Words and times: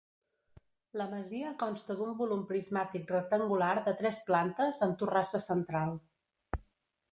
La 1.01 1.05
masia 1.11 1.51
consta 1.63 1.97
d'un 1.99 2.15
volum 2.21 2.41
prismàtic 2.53 3.13
rectangular 3.15 3.69
de 3.89 3.95
tres 4.01 4.21
plantes 4.31 4.83
amb 4.87 4.99
torrassa 5.03 5.45
central. 5.49 5.97